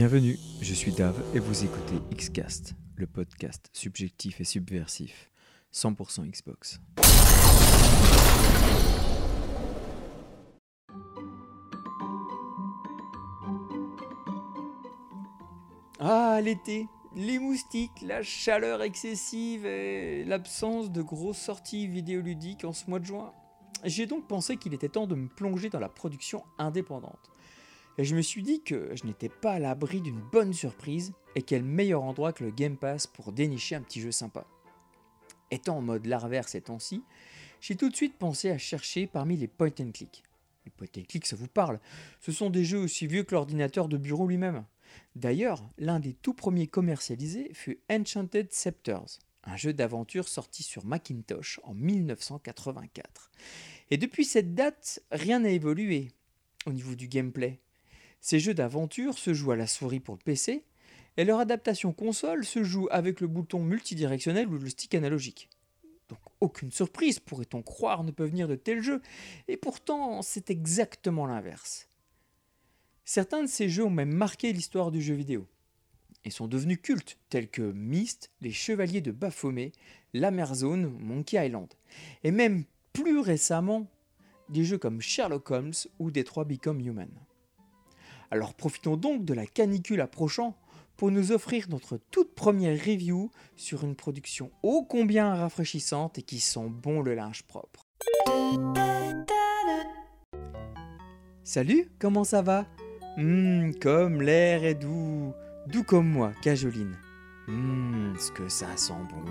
Bienvenue, 0.00 0.38
je 0.62 0.72
suis 0.72 0.92
Dave 0.92 1.22
et 1.34 1.38
vous 1.38 1.62
écoutez 1.62 1.96
Xcast, 2.16 2.72
le 2.96 3.06
podcast 3.06 3.68
subjectif 3.74 4.40
et 4.40 4.44
subversif, 4.44 5.30
100% 5.74 6.26
Xbox. 6.26 6.80
Ah, 15.98 16.40
l'été 16.42 16.86
les 17.14 17.38
moustiques, 17.38 18.00
la 18.00 18.22
chaleur 18.22 18.80
excessive 18.80 19.66
et 19.66 20.24
l'absence 20.24 20.90
de 20.90 21.02
grosses 21.02 21.36
sorties 21.36 21.86
vidéoludiques 21.86 22.64
en 22.64 22.72
ce 22.72 22.88
mois 22.88 23.00
de 23.00 23.04
juin. 23.04 23.34
J'ai 23.84 24.06
donc 24.06 24.26
pensé 24.26 24.56
qu'il 24.56 24.72
était 24.72 24.88
temps 24.88 25.06
de 25.06 25.14
me 25.14 25.28
plonger 25.28 25.68
dans 25.68 25.78
la 25.78 25.90
production 25.90 26.42
indépendante. 26.56 27.30
Et 28.00 28.04
je 28.04 28.16
me 28.16 28.22
suis 28.22 28.42
dit 28.42 28.62
que 28.62 28.96
je 28.96 29.04
n'étais 29.04 29.28
pas 29.28 29.52
à 29.52 29.58
l'abri 29.58 30.00
d'une 30.00 30.22
bonne 30.32 30.54
surprise, 30.54 31.12
et 31.34 31.42
quel 31.42 31.62
meilleur 31.62 32.02
endroit 32.02 32.32
que 32.32 32.42
le 32.42 32.50
Game 32.50 32.78
Pass 32.78 33.06
pour 33.06 33.30
dénicher 33.30 33.74
un 33.74 33.82
petit 33.82 34.00
jeu 34.00 34.10
sympa. 34.10 34.46
Étant 35.50 35.76
en 35.76 35.82
mode 35.82 36.06
larvaire 36.06 36.48
ces 36.48 36.62
temps-ci, 36.62 37.02
j'ai 37.60 37.76
tout 37.76 37.90
de 37.90 37.94
suite 37.94 38.16
pensé 38.16 38.48
à 38.48 38.56
chercher 38.56 39.06
parmi 39.06 39.36
les 39.36 39.48
point 39.48 39.68
and 39.78 39.90
click. 39.92 40.24
Les 40.64 40.70
point 40.70 40.86
and 40.96 41.02
click, 41.06 41.26
ça 41.26 41.36
vous 41.36 41.46
parle? 41.46 41.78
Ce 42.20 42.32
sont 42.32 42.48
des 42.48 42.64
jeux 42.64 42.78
aussi 42.78 43.06
vieux 43.06 43.22
que 43.22 43.34
l'ordinateur 43.34 43.86
de 43.86 43.98
bureau 43.98 44.26
lui-même. 44.26 44.64
D'ailleurs, 45.14 45.62
l'un 45.76 46.00
des 46.00 46.14
tout 46.14 46.32
premiers 46.32 46.68
commercialisés 46.68 47.52
fut 47.52 47.80
Enchanted 47.90 48.50
Scepters, 48.50 49.18
un 49.44 49.56
jeu 49.56 49.74
d'aventure 49.74 50.26
sorti 50.26 50.62
sur 50.62 50.86
Macintosh 50.86 51.60
en 51.64 51.74
1984. 51.74 53.30
Et 53.90 53.98
depuis 53.98 54.24
cette 54.24 54.54
date, 54.54 55.02
rien 55.12 55.40
n'a 55.40 55.50
évolué 55.50 56.12
au 56.64 56.72
niveau 56.72 56.94
du 56.94 57.06
gameplay. 57.06 57.60
Ces 58.20 58.38
jeux 58.38 58.54
d'aventure 58.54 59.18
se 59.18 59.32
jouent 59.32 59.52
à 59.52 59.56
la 59.56 59.66
souris 59.66 60.00
pour 60.00 60.14
le 60.14 60.22
PC, 60.22 60.64
et 61.16 61.24
leur 61.24 61.40
adaptation 61.40 61.92
console 61.92 62.44
se 62.44 62.62
joue 62.62 62.88
avec 62.90 63.20
le 63.20 63.26
bouton 63.26 63.60
multidirectionnel 63.60 64.48
ou 64.48 64.58
le 64.58 64.68
stick 64.68 64.94
analogique. 64.94 65.48
Donc 66.08 66.20
aucune 66.40 66.72
surprise, 66.72 67.20
pourrait-on 67.20 67.62
croire, 67.62 68.04
ne 68.04 68.10
peut 68.10 68.24
venir 68.24 68.48
de 68.48 68.56
tels 68.56 68.82
jeux, 68.82 69.00
et 69.48 69.56
pourtant 69.56 70.22
c'est 70.22 70.50
exactement 70.50 71.26
l'inverse. 71.26 71.88
Certains 73.04 73.42
de 73.42 73.48
ces 73.48 73.68
jeux 73.68 73.84
ont 73.84 73.90
même 73.90 74.12
marqué 74.12 74.52
l'histoire 74.52 74.90
du 74.90 75.02
jeu 75.02 75.14
vidéo 75.14 75.46
et 76.24 76.30
sont 76.30 76.48
devenus 76.48 76.80
cultes, 76.82 77.18
tels 77.28 77.48
que 77.48 77.72
Myst, 77.72 78.30
Les 78.40 78.52
Chevaliers 78.52 79.00
de 79.00 79.12
Baphomet, 79.12 79.72
La 80.12 80.30
Zone, 80.54 80.96
Monkey 80.98 81.44
Island, 81.44 81.68
et 82.24 82.30
même 82.30 82.64
plus 82.92 83.18
récemment 83.18 83.86
des 84.48 84.64
jeux 84.64 84.78
comme 84.78 85.00
Sherlock 85.00 85.50
Holmes 85.50 85.72
ou 85.98 86.10
Detroit 86.10 86.44
Become 86.44 86.80
Human. 86.80 87.10
Alors 88.30 88.54
profitons 88.54 88.96
donc 88.96 89.24
de 89.24 89.34
la 89.34 89.46
canicule 89.46 90.00
approchant 90.00 90.56
pour 90.96 91.10
nous 91.10 91.32
offrir 91.32 91.66
notre 91.68 91.98
toute 92.10 92.34
première 92.34 92.78
review 92.78 93.30
sur 93.56 93.84
une 93.84 93.96
production 93.96 94.50
ô 94.62 94.84
combien 94.84 95.34
rafraîchissante 95.34 96.18
et 96.18 96.22
qui 96.22 96.38
sent 96.38 96.68
bon 96.68 97.00
le 97.00 97.14
linge 97.14 97.42
propre. 97.42 97.86
Salut, 101.42 101.90
comment 101.98 102.22
ça 102.22 102.42
va? 102.42 102.66
Hum, 103.16 103.74
comme 103.80 104.22
l'air 104.22 104.62
est 104.62 104.76
doux, 104.76 105.32
doux 105.66 105.82
comme 105.82 106.08
moi, 106.08 106.32
Cajoline. 106.42 106.96
Hum, 107.48 108.14
ce 108.20 108.30
que 108.30 108.48
ça 108.48 108.76
sent 108.76 108.92
bon. 109.10 109.24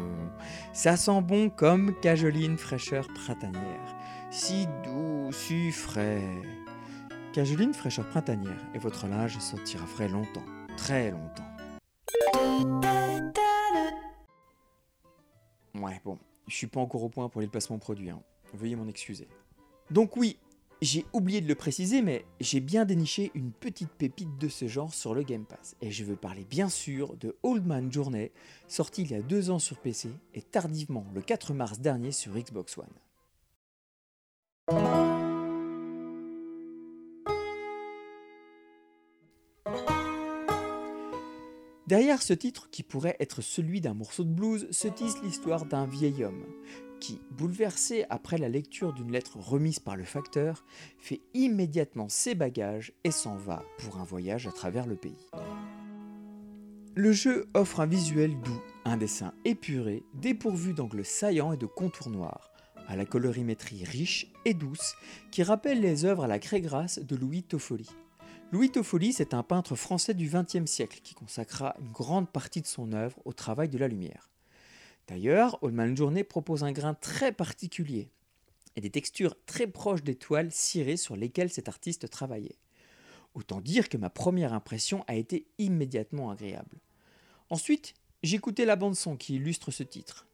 Ça 0.73 0.97
sent 0.97 1.21
bon 1.21 1.49
comme 1.49 1.97
Cajoline 2.01 2.57
fraîcheur 2.57 3.07
printanière. 3.13 3.95
Si 4.31 4.67
doux, 4.83 5.31
si 5.31 5.71
frais. 5.71 6.21
Cajoline 7.33 7.75
fraîcheur 7.75 8.09
printanière, 8.09 8.59
et 8.73 8.79
votre 8.79 9.07
linge 9.07 9.37
sortira 9.37 9.85
frais 9.85 10.07
longtemps, 10.07 10.43
très 10.77 11.11
longtemps. 11.11 11.45
Ouais, 15.75 16.01
bon, 16.03 16.17
je 16.47 16.55
suis 16.55 16.65
pas 16.65 16.79
encore 16.79 17.03
au 17.03 17.09
point 17.09 17.29
pour 17.29 17.41
les 17.41 17.47
placements 17.47 17.77
produits, 17.77 18.09
hein. 18.09 18.23
veuillez 18.55 18.75
m'en 18.75 18.87
excuser. 18.87 19.27
Donc 19.91 20.17
oui, 20.17 20.39
j'ai 20.81 21.05
oublié 21.13 21.39
de 21.39 21.47
le 21.47 21.53
préciser, 21.53 22.01
mais 22.01 22.25
j'ai 22.39 22.61
bien 22.61 22.83
déniché 22.83 23.29
une 23.35 23.51
petite 23.51 23.91
pépite 23.91 24.39
de 24.39 24.47
ce 24.47 24.67
genre 24.67 24.91
sur 24.91 25.13
le 25.13 25.21
Game 25.21 25.45
Pass. 25.45 25.75
Et 25.81 25.91
je 25.91 26.03
veux 26.03 26.15
parler 26.15 26.45
bien 26.49 26.67
sûr 26.67 27.15
de 27.17 27.37
Old 27.43 27.63
Man 27.63 27.91
Journey, 27.91 28.31
sorti 28.67 29.03
il 29.03 29.11
y 29.11 29.15
a 29.15 29.21
deux 29.21 29.51
ans 29.51 29.59
sur 29.59 29.77
PC 29.77 30.09
et 30.33 30.41
tardivement 30.41 31.05
le 31.13 31.21
4 31.21 31.53
mars 31.53 31.79
dernier 31.79 32.11
sur 32.11 32.33
Xbox 32.33 32.75
One. 32.77 32.87
Derrière 41.89 42.21
ce 42.21 42.33
titre, 42.33 42.69
qui 42.69 42.83
pourrait 42.83 43.17
être 43.19 43.41
celui 43.41 43.81
d'un 43.81 43.95
morceau 43.95 44.23
de 44.23 44.29
blues, 44.29 44.67
se 44.69 44.87
tisse 44.87 45.23
l'histoire 45.23 45.65
d'un 45.65 45.87
vieil 45.87 46.23
homme 46.23 46.45
qui, 46.99 47.19
bouleversé 47.31 48.05
après 48.11 48.37
la 48.37 48.47
lecture 48.47 48.93
d'une 48.93 49.11
lettre 49.11 49.37
remise 49.37 49.79
par 49.79 49.95
le 49.95 50.03
facteur, 50.03 50.63
fait 50.99 51.19
immédiatement 51.33 52.07
ses 52.07 52.35
bagages 52.35 52.93
et 53.03 53.09
s'en 53.09 53.37
va 53.37 53.63
pour 53.79 53.97
un 53.97 54.03
voyage 54.03 54.45
à 54.45 54.51
travers 54.51 54.85
le 54.85 54.97
pays. 54.97 55.31
Le 56.93 57.11
jeu 57.11 57.47
offre 57.55 57.79
un 57.79 57.87
visuel 57.87 58.39
doux, 58.39 58.61
un 58.85 58.97
dessin 58.97 59.33
épuré, 59.43 60.03
dépourvu 60.13 60.75
d'angles 60.75 61.03
saillants 61.03 61.53
et 61.53 61.57
de 61.57 61.65
contours 61.65 62.11
noirs, 62.11 62.51
à 62.87 62.97
la 62.97 63.05
colorimétrie 63.05 63.83
riche 63.83 64.31
et 64.45 64.53
douce 64.53 64.93
qui 65.31 65.41
rappelle 65.41 65.81
les 65.81 66.05
œuvres 66.05 66.25
à 66.25 66.27
la 66.27 66.37
craie 66.37 66.61
grasse 66.61 66.99
de 66.99 67.15
Louis 67.15 67.41
Toffoli. 67.41 67.89
Louis 68.51 68.71
Toffoli, 68.71 69.13
c'est 69.13 69.35
un 69.35 69.43
peintre 69.43 69.75
français 69.75 70.15
du 70.15 70.27
XXe 70.27 70.65
siècle 70.65 71.01
qui 71.03 71.13
consacra 71.13 71.75
une 71.79 71.91
grande 71.91 72.31
partie 72.31 72.61
de 72.61 72.65
son 72.65 72.93
œuvre 72.93 73.19
au 73.23 73.31
travail 73.31 73.69
de 73.69 73.77
la 73.77 73.87
lumière. 73.87 74.31
D'ailleurs, 75.07 75.61
Old 75.61 75.95
Journey 75.95 76.23
propose 76.23 76.63
un 76.63 76.71
grain 76.71 76.95
très 76.95 77.31
particulier 77.31 78.09
et 78.75 78.81
des 78.81 78.89
textures 78.89 79.35
très 79.45 79.67
proches 79.67 80.03
des 80.03 80.15
toiles 80.15 80.51
cirées 80.51 80.97
sur 80.97 81.15
lesquelles 81.15 81.51
cet 81.51 81.69
artiste 81.69 82.09
travaillait. 82.09 82.57
Autant 83.35 83.61
dire 83.61 83.87
que 83.87 83.97
ma 83.97 84.09
première 84.09 84.53
impression 84.53 85.03
a 85.07 85.13
été 85.13 85.45
immédiatement 85.59 86.31
agréable. 86.31 86.79
Ensuite, 87.51 87.93
j'écoutais 88.23 88.65
la 88.65 88.75
bande-son 88.75 89.15
qui 89.15 89.35
illustre 89.35 89.69
ce 89.69 89.83
titre. 89.83 90.25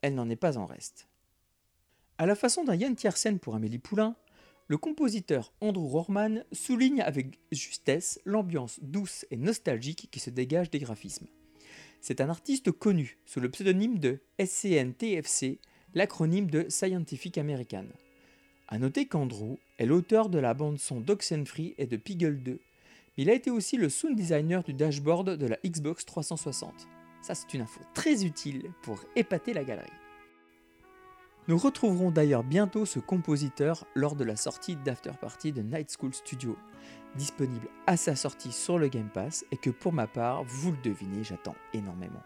Elle 0.00 0.14
n'en 0.14 0.30
est 0.30 0.36
pas 0.36 0.56
en 0.56 0.64
reste. 0.64 1.08
À 2.16 2.24
la 2.24 2.34
façon 2.34 2.64
d'un 2.64 2.74
Yann 2.74 2.96
Tiersen 2.96 3.38
pour 3.38 3.54
Amélie 3.54 3.78
Poulain, 3.78 4.16
le 4.70 4.78
compositeur 4.78 5.52
Andrew 5.60 5.88
Rorman 5.88 6.44
souligne 6.52 7.00
avec 7.00 7.40
justesse 7.50 8.20
l'ambiance 8.24 8.78
douce 8.80 9.26
et 9.32 9.36
nostalgique 9.36 10.06
qui 10.12 10.20
se 10.20 10.30
dégage 10.30 10.70
des 10.70 10.78
graphismes. 10.78 11.26
C'est 12.00 12.20
un 12.20 12.28
artiste 12.28 12.70
connu 12.70 13.18
sous 13.26 13.40
le 13.40 13.50
pseudonyme 13.50 13.98
de 13.98 14.20
SCNTFC, 14.38 15.58
l'acronyme 15.94 16.48
de 16.48 16.66
Scientific 16.68 17.36
American. 17.36 17.86
A 18.68 18.78
noter 18.78 19.06
qu'Andrew 19.06 19.58
est 19.80 19.86
l'auteur 19.86 20.28
de 20.28 20.38
la 20.38 20.54
bande-son 20.54 21.00
d'Oxenfree 21.00 21.74
et 21.76 21.86
de 21.86 21.96
Piggle 21.96 22.40
2. 22.40 22.52
Mais 22.52 23.24
il 23.24 23.30
a 23.30 23.34
été 23.34 23.50
aussi 23.50 23.76
le 23.76 23.88
sound 23.88 24.14
designer 24.14 24.62
du 24.62 24.72
dashboard 24.72 25.30
de 25.30 25.46
la 25.46 25.58
Xbox 25.66 26.06
360. 26.06 26.86
Ça, 27.22 27.34
c'est 27.34 27.54
une 27.54 27.62
info 27.62 27.80
très 27.92 28.24
utile 28.24 28.70
pour 28.82 29.00
épater 29.16 29.52
la 29.52 29.64
galerie. 29.64 29.99
Nous 31.48 31.56
retrouverons 31.56 32.10
d'ailleurs 32.10 32.44
bientôt 32.44 32.84
ce 32.84 32.98
compositeur 32.98 33.86
lors 33.94 34.14
de 34.14 34.24
la 34.24 34.36
sortie 34.36 34.76
d'After 34.76 35.12
Party 35.20 35.52
de 35.52 35.62
Night 35.62 35.94
School 35.98 36.12
Studio, 36.12 36.56
disponible 37.16 37.68
à 37.86 37.96
sa 37.96 38.14
sortie 38.14 38.52
sur 38.52 38.78
le 38.78 38.88
Game 38.88 39.08
Pass 39.08 39.44
et 39.50 39.56
que 39.56 39.70
pour 39.70 39.92
ma 39.92 40.06
part, 40.06 40.44
vous 40.44 40.72
le 40.72 40.78
devinez, 40.82 41.24
j'attends 41.24 41.56
énormément. 41.72 42.22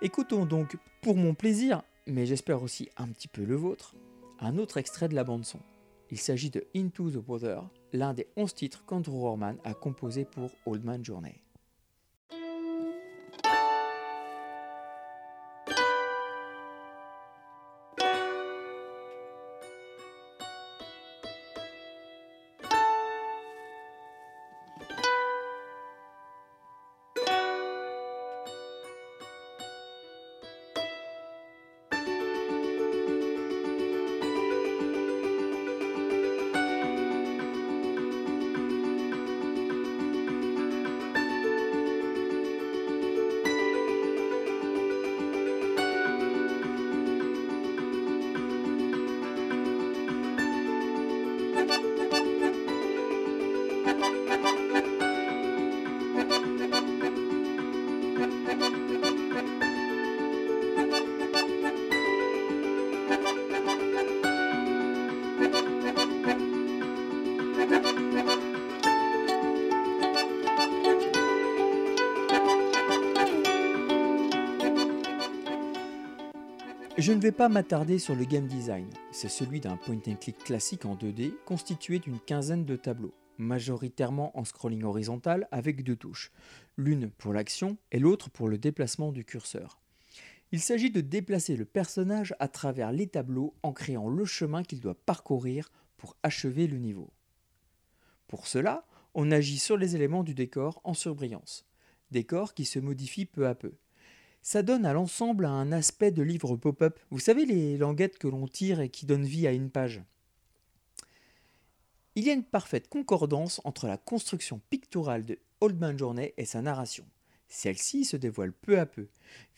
Écoutons 0.00 0.46
donc 0.46 0.78
pour 1.02 1.16
mon 1.16 1.34
plaisir, 1.34 1.82
mais 2.06 2.24
j'espère 2.24 2.62
aussi 2.62 2.88
un 2.96 3.08
petit 3.08 3.28
peu 3.28 3.44
le 3.44 3.56
vôtre, 3.56 3.94
un 4.38 4.58
autre 4.58 4.78
extrait 4.78 5.08
de 5.08 5.14
la 5.14 5.24
bande 5.24 5.44
son. 5.44 5.60
Il 6.10 6.18
s'agit 6.18 6.50
de 6.50 6.64
Into 6.74 7.10
the 7.10 7.28
Water, 7.28 7.68
l'un 7.92 8.14
des 8.14 8.28
11 8.36 8.54
titres 8.54 8.84
qu'Andrew 8.86 9.20
Rorman 9.20 9.58
a 9.64 9.74
composé 9.74 10.24
pour 10.24 10.50
Old 10.66 10.84
Man 10.84 11.04
Journey. 11.04 11.40
Je 77.00 77.14
ne 77.14 77.20
vais 77.20 77.32
pas 77.32 77.48
m'attarder 77.48 77.98
sur 77.98 78.14
le 78.14 78.26
game 78.26 78.46
design, 78.46 78.86
c'est 79.10 79.30
celui 79.30 79.58
d'un 79.58 79.78
point 79.78 79.98
and 80.06 80.16
click 80.16 80.36
classique 80.36 80.84
en 80.84 80.96
2D 80.96 81.32
constitué 81.46 81.98
d'une 81.98 82.20
quinzaine 82.20 82.66
de 82.66 82.76
tableaux, 82.76 83.14
majoritairement 83.38 84.38
en 84.38 84.44
scrolling 84.44 84.82
horizontal 84.82 85.48
avec 85.50 85.82
deux 85.82 85.96
touches, 85.96 86.30
l'une 86.76 87.08
pour 87.08 87.32
l'action 87.32 87.78
et 87.90 87.98
l'autre 87.98 88.28
pour 88.28 88.48
le 88.48 88.58
déplacement 88.58 89.12
du 89.12 89.24
curseur. 89.24 89.80
Il 90.52 90.60
s'agit 90.60 90.90
de 90.90 91.00
déplacer 91.00 91.56
le 91.56 91.64
personnage 91.64 92.34
à 92.38 92.48
travers 92.48 92.92
les 92.92 93.06
tableaux 93.06 93.54
en 93.62 93.72
créant 93.72 94.10
le 94.10 94.26
chemin 94.26 94.62
qu'il 94.62 94.80
doit 94.80 94.94
parcourir 95.06 95.72
pour 95.96 96.18
achever 96.22 96.66
le 96.66 96.76
niveau. 96.76 97.10
Pour 98.28 98.46
cela, 98.46 98.86
on 99.14 99.30
agit 99.30 99.58
sur 99.58 99.78
les 99.78 99.96
éléments 99.96 100.22
du 100.22 100.34
décor 100.34 100.82
en 100.84 100.92
surbrillance, 100.92 101.64
décor 102.10 102.52
qui 102.52 102.66
se 102.66 102.78
modifie 102.78 103.24
peu 103.24 103.46
à 103.46 103.54
peu. 103.54 103.72
Ça 104.42 104.62
donne 104.62 104.86
à 104.86 104.94
l'ensemble 104.94 105.44
un 105.44 105.70
aspect 105.70 106.10
de 106.10 106.22
livre 106.22 106.56
pop-up. 106.56 106.98
Vous 107.10 107.18
savez 107.18 107.44
les 107.44 107.76
languettes 107.76 108.18
que 108.18 108.26
l'on 108.26 108.48
tire 108.48 108.80
et 108.80 108.88
qui 108.88 109.04
donnent 109.04 109.24
vie 109.24 109.46
à 109.46 109.52
une 109.52 109.70
page 109.70 110.02
Il 112.14 112.24
y 112.24 112.30
a 112.30 112.32
une 112.32 112.44
parfaite 112.44 112.88
concordance 112.88 113.60
entre 113.64 113.86
la 113.86 113.98
construction 113.98 114.60
picturale 114.70 115.26
de 115.26 115.38
Old 115.60 115.78
Man 115.78 115.98
Journey 115.98 116.32
et 116.38 116.46
sa 116.46 116.62
narration. 116.62 117.04
Celle-ci 117.48 118.06
se 118.06 118.16
dévoile 118.16 118.52
peu 118.52 118.78
à 118.78 118.86
peu, 118.86 119.08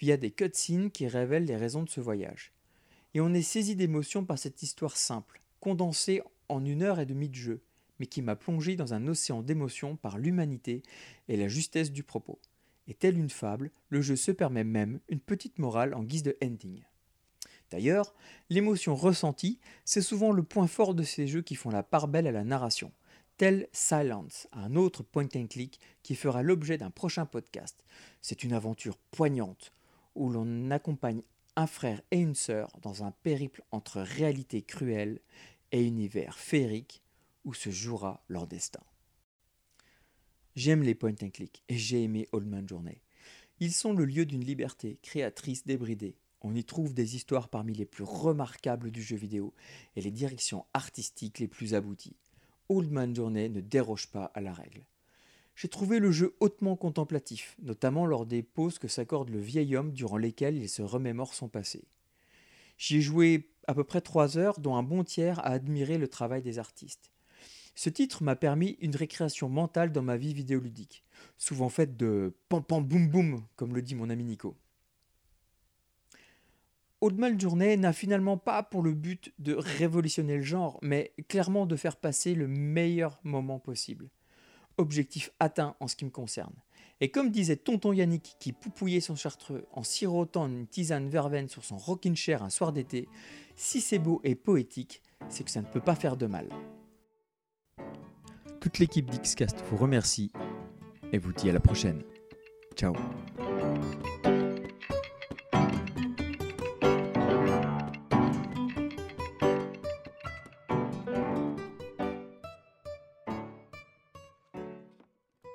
via 0.00 0.17
des 0.17 0.32
cutscenes 0.32 0.90
qui 0.90 1.06
révèlent 1.06 1.44
les 1.44 1.56
raisons 1.56 1.84
de 1.84 1.90
ce 1.90 2.00
voyage. 2.00 2.52
Et 3.14 3.20
on 3.20 3.34
est 3.34 3.43
saisi 3.43 3.76
d'émotion 3.76 4.25
par 4.25 4.38
cette 4.38 4.62
histoire 4.62 4.96
simple, 4.96 5.43
condensée 5.61 6.23
en 6.49 6.64
une 6.64 6.82
heure 6.82 6.99
et 6.99 7.06
demie 7.06 7.29
de 7.29 7.34
jeu, 7.37 7.62
mais 8.00 8.06
qui 8.06 8.20
m'a 8.20 8.34
plongé 8.34 8.75
dans 8.75 8.94
un 8.94 9.06
océan 9.06 9.43
d'émotions 9.43 9.94
par 9.96 10.19
l'humanité 10.19 10.82
et 11.29 11.37
la 11.37 11.46
justesse 11.46 11.93
du 11.93 12.02
propos. 12.02 12.40
Et 12.87 12.94
telle 12.94 13.19
une 13.19 13.31
fable, 13.31 13.70
le 13.88 14.00
jeu 14.00 14.17
se 14.17 14.32
permet 14.32 14.64
même 14.64 15.00
une 15.08 15.20
petite 15.20 15.58
morale 15.58 15.94
en 15.94 16.02
guise 16.02 16.23
de 16.23 16.37
ending. 16.43 16.82
D'ailleurs, 17.70 18.14
l'émotion 18.50 18.94
ressentie, 18.94 19.58
c'est 19.84 20.02
souvent 20.02 20.32
le 20.32 20.43
point 20.43 20.67
fort 20.67 20.94
de 20.94 21.02
ces 21.02 21.26
jeux 21.26 21.43
qui 21.43 21.55
font 21.55 21.70
la 21.70 21.82
part 21.82 22.08
belle 22.08 22.26
à 22.26 22.32
la 22.32 22.44
narration 22.44 22.93
tel 23.43 23.69
Silence, 23.73 24.46
un 24.52 24.76
autre 24.76 25.02
point 25.02 25.26
and 25.34 25.46
click 25.49 25.81
qui 26.05 26.14
fera 26.14 26.43
l'objet 26.43 26.79
d'un 26.79 26.90
prochain 26.90 27.26
podcast. 27.26 27.82
C'est 28.20 28.44
une 28.44 28.52
aventure 28.52 28.96
poignante 29.11 29.73
où 30.14 30.31
l'on 30.31 30.70
accompagne 30.70 31.23
un 31.56 31.67
frère 31.67 32.00
et 32.11 32.19
une 32.19 32.37
sœur 32.37 32.70
dans 32.82 33.02
un 33.05 33.11
périple 33.11 33.64
entre 33.73 34.00
réalité 34.00 34.62
cruelle 34.62 35.20
et 35.73 35.82
univers 35.82 36.38
féerique 36.38 37.02
où 37.44 37.52
se 37.52 37.70
jouera 37.70 38.23
leur 38.29 38.46
destin. 38.46 38.81
J'aime 40.55 40.83
les 40.83 40.95
point 40.95 41.15
and 41.23 41.31
click 41.31 41.65
et 41.69 41.79
j'ai 41.79 42.03
aimé 42.03 42.29
Old 42.33 42.47
Man 42.47 42.69
Journey. 42.69 43.01
Ils 43.59 43.73
sont 43.73 43.95
le 43.95 44.05
lieu 44.05 44.27
d'une 44.27 44.45
liberté 44.45 44.99
créatrice 45.03 45.67
débridée. 45.67 46.17
On 46.43 46.55
y 46.55 46.65
trouve 46.65 46.93
des 46.93 47.17
histoires 47.17 47.49
parmi 47.49 47.73
les 47.73 47.87
plus 47.87 48.05
remarquables 48.05 48.91
du 48.91 49.03
jeu 49.03 49.17
vidéo 49.17 49.55
et 49.97 50.03
les 50.03 50.11
directions 50.11 50.67
artistiques 50.75 51.39
les 51.39 51.49
plus 51.49 51.73
abouties. 51.73 52.17
Old 52.69 52.91
Man 52.91 53.15
Journey 53.15 53.49
ne 53.49 53.61
déroge 53.61 54.09
pas 54.09 54.27
à 54.35 54.41
la 54.41 54.53
règle. 54.53 54.85
J'ai 55.55 55.69
trouvé 55.69 56.01
le 56.01 56.11
jeu 56.11 56.35
hautement 56.41 56.77
contemplatif, 56.77 57.57
notamment 57.63 58.05
lors 58.05 58.27
des 58.27 58.43
pauses 58.43 58.79
que 58.79 58.89
s'accorde 58.89 59.31
le 59.31 59.41
vieil 59.41 59.77
homme 59.77 59.93
durant 59.93 60.17
lesquelles 60.17 60.57
il 60.57 60.69
se 60.69 60.83
remémore 60.83 61.35
son 61.35 61.49
passé. 61.49 61.85
J'y 62.77 62.97
ai 62.97 63.01
joué 63.01 63.49
à 63.67 63.75
peu 63.75 63.85
près 63.85 64.01
trois 64.01 64.39
heures, 64.39 64.59
dont 64.61 64.77
un 64.77 64.83
bon 64.83 65.05
tiers 65.05 65.39
à 65.41 65.51
admirer 65.53 65.99
le 65.99 66.09
travail 66.09 66.43
des 66.43 66.59
artistes. 66.59 67.12
Ce 67.75 67.89
titre 67.89 68.23
m'a 68.23 68.37
permis 68.37 68.77
une 68.81 68.97
récréation 68.97 69.49
mentale 69.49 69.93
dans 69.93 70.03
ma 70.03 70.17
vie 70.17 70.35
vidéoludique, 70.35 71.05
souvent 71.39 71.69
faite 71.69 71.97
de 71.97 72.35
pam 72.49 72.63
pam 72.63 72.85
boum 72.85 73.09
boum, 73.09 73.43
comme 73.57 73.75
le 73.75 73.83
dit 73.83 73.95
mon 73.95 74.11
ami 74.11 74.25
Nico. 74.25 74.57
Old 77.01 77.19
Man 77.19 77.41
Journey 77.41 77.77
n'a 77.77 77.93
finalement 77.93 78.37
pas 78.37 78.63
pour 78.63 78.83
le 78.83 78.93
but 78.93 79.33
de 79.41 79.55
révolutionner 79.55 80.37
le 80.37 80.43
genre, 80.43 80.79
mais 80.83 81.13
clairement 81.29 81.67
de 81.67 81.75
faire 81.75 81.97
passer 81.97 82.35
le 82.35 82.47
meilleur 82.47 83.19
moment 83.25 83.59
possible. 83.59 84.09
Objectif 84.79 85.33
atteint 85.41 85.75
en 85.81 85.89
ce 85.89 85.97
qui 85.97 86.05
me 86.05 86.11
concerne. 86.11 86.55
Et 87.01 87.11
comme 87.11 87.31
disait 87.31 87.57
tonton 87.57 87.93
Yannick 87.93 88.37
qui 88.39 88.53
poupouillait 88.53 89.01
son 89.01 89.17
chartreux 89.17 89.67
en 89.73 89.83
sirotant 89.83 90.47
une 90.47 90.69
tisane 90.69 91.09
verveine 91.09 91.49
sur 91.49 91.65
son 91.65 91.77
rocking 91.77 92.15
chair 92.15 92.45
un 92.45 92.51
soir 92.51 92.73
d'été, 92.73 93.09
si 93.57 93.81
c'est 93.81 93.99
beau 93.99 94.21
et 94.23 94.37
poétique, 94.37 95.03
c'est 95.29 95.43
que 95.43 95.51
ça 95.51 95.61
ne 95.61 95.67
peut 95.67 95.81
pas 95.81 95.97
faire 95.97 96.17
de 96.17 96.27
mal. 96.27 96.49
Toute 98.62 98.79
l'équipe 98.79 99.11
d'Xcast 99.11 99.64
vous 99.69 99.76
remercie 99.76 100.31
et 101.12 101.19
vous 101.19 101.32
dit 101.32 101.50
à 101.50 101.53
la 101.53 101.59
prochaine. 101.59 102.05
Ciao 102.76 102.94